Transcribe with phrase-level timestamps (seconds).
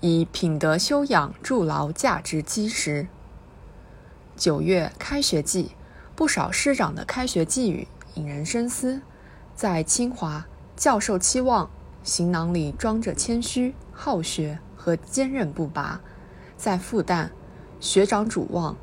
[0.00, 3.06] 以品德修养筑牢价值基石。
[4.34, 5.72] 九月开学季，
[6.16, 9.02] 不少师长的开学寄语引人深思。
[9.54, 11.68] 在清华，教授期望
[12.02, 16.00] 行囊里装着谦虚、好学和坚韧不拔；
[16.56, 17.28] 在复旦，
[17.78, 18.74] 学长主望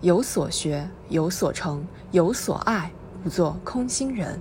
[0.00, 2.90] 有所学、有所成、有所爱，
[3.22, 4.40] 不做空心人；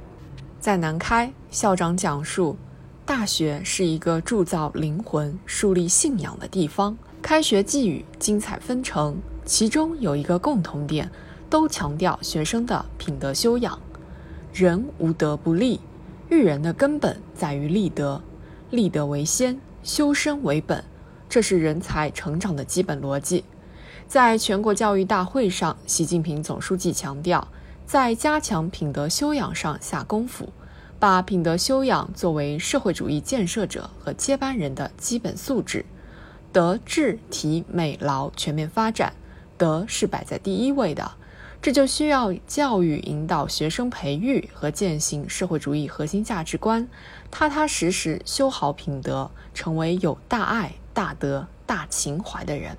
[0.59, 2.57] 在南开，校长讲述。
[3.15, 6.97] 大学是一个铸造灵魂、树立信仰的地方。
[7.21, 9.15] 开学寄语精彩纷呈，
[9.45, 11.11] 其中有一个共同点，
[11.47, 13.79] 都强调学生的品德修养。
[14.51, 15.79] 人无德不立，
[16.27, 18.19] 育人的根本在于立德，
[18.71, 20.83] 立德为先，修身为本，
[21.29, 23.43] 这是人才成长的基本逻辑。
[24.07, 27.47] 在全国教育大会上，习近平总书记强调，
[27.85, 30.49] 在加强品德修养上下功夫。
[31.03, 35.85] 把品德修养作为社会主义建设者和接班人的基本素质，
[36.53, 39.11] 德智体美劳全面发展，
[39.57, 41.11] 德是摆在第一位的。
[41.61, 46.87] 这就需要教育引导学生培育和践行社会主义核心价值观，
[47.29, 52.77] 踏踏实实修好品德，成为有大爱、大德、大情怀的人。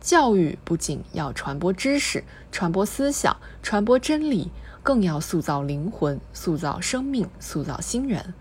[0.00, 4.50] 教育不仅要传播知识、传播思想、传播真理。
[4.86, 8.34] 更要塑造灵魂，塑造生命，塑造新人。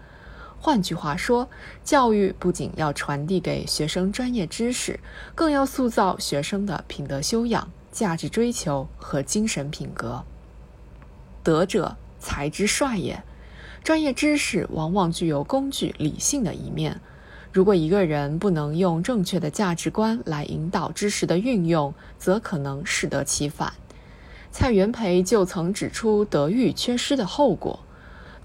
[0.60, 1.50] 换句话说，
[1.84, 5.00] 教育不仅要传递给学生专业知识，
[5.34, 10.24] 更要塑造学生的品德修养、价值追求和精神品格。
[11.42, 13.24] 德者，才之帅也。
[13.84, 17.02] 专业知识往往具有工具、理性的一面。
[17.52, 23.74] 如果一个人不能用正确的价值观来引导知识的运用，则可能适得其反。
[24.58, 27.78] 蔡元培就曾指出德育缺失的后果：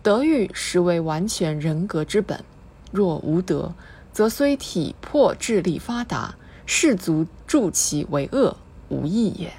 [0.02, 2.42] 德育实为完全人格之本，
[2.90, 3.72] 若无德，
[4.12, 6.34] 则虽体魄智力发达，
[6.66, 8.56] 士卒助其为恶，
[8.88, 9.52] 无益也。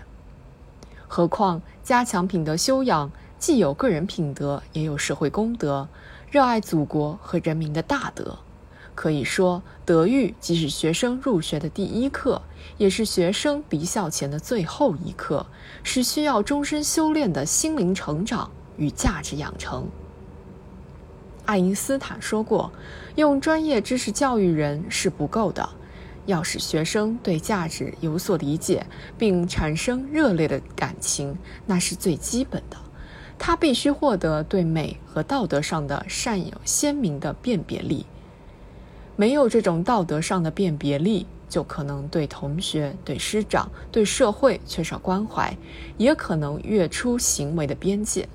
[1.07, 5.87] 何况加强品德修养，既有个人品德，也有社会公德，
[6.29, 8.37] 热爱祖国和人民的大德。
[9.01, 12.39] 可以说，德育既是学生入学的第一课，
[12.77, 15.43] 也是学生离校前的最后一课，
[15.81, 19.87] 是需要终身修炼的心灵成长与价值养成。
[21.47, 22.71] 爱因斯坦说过
[23.17, 25.67] ：“用专业知识教育人是不够的，
[26.27, 28.85] 要使学生对价值有所理解，
[29.17, 31.35] 并产生热烈的感情，
[31.65, 32.77] 那是最基本的。
[33.39, 38.05] 他必须获得对美和道德上的善有鲜明的辨别力。”
[39.15, 45.55] 没有这种道德上的辨别力，就可能对同学、对师长、对社会缺少关怀，
[45.97, 48.27] 也可能越出行为的边界。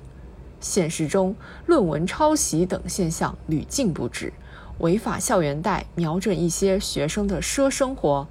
[0.59, 4.33] 现实中，论文抄袭等现象屡禁不止，
[4.79, 8.27] 违法校园贷瞄准一些学生的奢生活。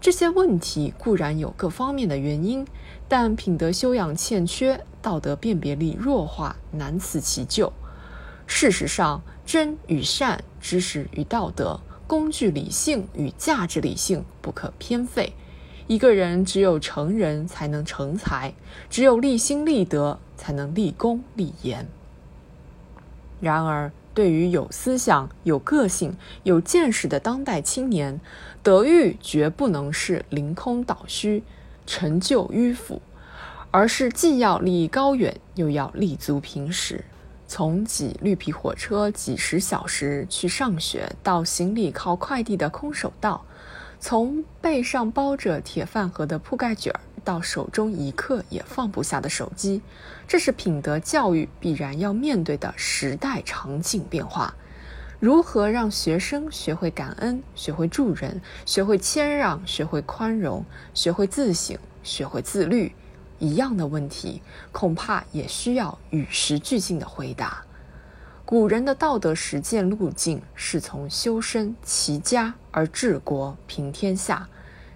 [0.00, 2.64] 这些问题固然有各方面的原因，
[3.08, 7.72] 但品德修养欠缺、道德辨别力弱化，难辞其咎。
[8.46, 11.80] 事实上，真与善、知识与道德。
[12.06, 15.32] 工具理性与价值理性不可偏废。
[15.86, 18.52] 一个人只有成人才能成才，
[18.90, 21.88] 只有立心立德才能立功立言。
[23.40, 28.20] 然而，对于有思想、有个性、有见识的当代青年，
[28.62, 31.42] 德育绝不能是凌空倒虚、
[31.86, 33.00] 陈旧迂腐，
[33.70, 37.06] 而是既要立意高远，又要立足平时。
[37.48, 43.40] 从挤绿皮火车几十小时去上学，到行李靠快递的空手道；
[43.98, 49.80] 从背上包着铁饭盒的铺盖卷儿，到手中一刻也放不下的手机，
[50.26, 54.54] 这是品德教育必然要面对的时代场景变化。
[55.18, 62.92] 如何让学生学会感恩、学会助人、学会谦让、学会宽容、学会自省、学会自律？
[63.38, 67.62] 一样的问题，恐怕也需要与时俱进的回答。
[68.44, 74.48] 古人的道德实践路径是从修身齐家而治国平天下，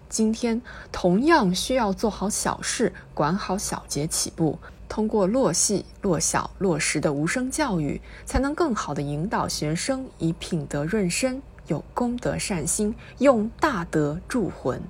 [0.08, 14.82] 今天同样需要做好小事、管好小节起步，通过落细、落小、落实的无声教育，才能更好地引导学生以品德润身，有功德善心，用大德铸魂。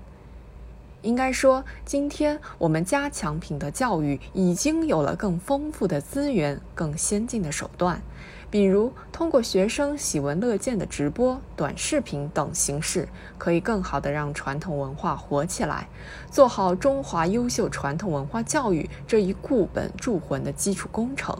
[1.02, 8.00] 应该说，今天我们加强品德教育，已经有了更丰富的资源、更先进的手段，
[8.48, 15.88] 比如通过学生喜闻乐见的直播、短视频等形式，可以更好地让传统文化活起来，
[16.30, 21.36] 做好中华优秀传统文化教育这一固本铸魂的基础工程；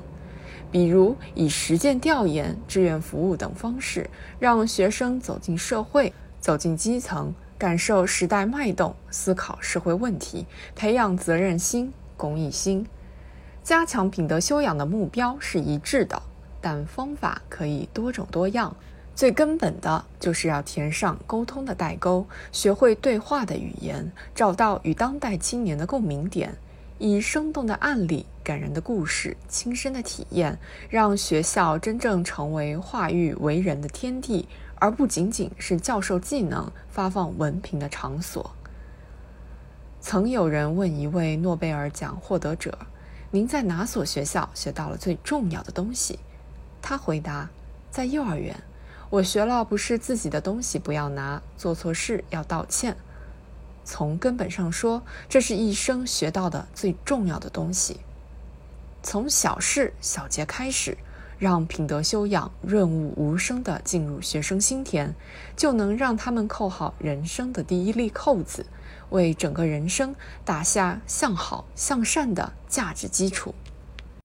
[0.72, 4.10] 比如以实践调研、志愿服务等方式，
[4.40, 6.12] 让学生走进社会。
[6.42, 7.32] 走进基层，
[7.62, 12.84] 感受时代脉动，思考社会问题，培养责任心、公益心。
[13.62, 16.20] 加强品德修养的目标是一致的，
[16.60, 18.74] 但方法可以多种多样。
[19.14, 26.52] 最根本的就是要填上沟通的代沟，学会对话的语言，找到与当代青年的共鸣点，
[26.98, 30.58] 以生动的案例、感人的故事、亲身的体验，
[30.90, 34.48] 让学校真正成为化育为人的天地，
[34.82, 38.50] 而不仅仅是教授技能、发放文凭的场所。
[40.00, 42.76] 曾有人问一位诺贝尔奖获得者
[43.30, 46.18] ：“您在哪所学校学到了最重要的东西？”
[46.82, 47.48] 他回答
[47.92, 48.60] ：“在幼儿园。”
[49.08, 52.96] 我学了，不是自己的东西不要拿，做错事要道歉。
[53.84, 58.00] 从根本上说，这是一生学到的最重要的东西。
[59.00, 60.98] 从小事小节开始，
[61.42, 65.12] 让品德修养润物无声地进入学生心田，
[65.56, 68.64] 就能让他们扣好人生的第一粒扣子，
[69.10, 73.52] 为整个人生打下向好向善的价值基础。